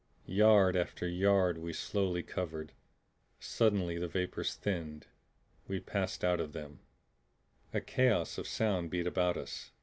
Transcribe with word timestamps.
Yard 0.25 0.75
after 0.75 1.07
yard 1.07 1.59
we 1.59 1.71
slowly 1.71 2.23
covered. 2.23 2.71
Suddenly 3.39 3.99
the 3.99 4.07
vapors 4.07 4.55
thinned; 4.55 5.05
we 5.67 5.79
passed 5.79 6.23
out 6.23 6.39
of 6.39 6.53
them 6.53 6.79
A 7.71 7.81
chaos 7.81 8.39
of 8.39 8.47
sound 8.47 8.89
beat 8.89 9.05
about 9.05 9.37
us. 9.37 9.69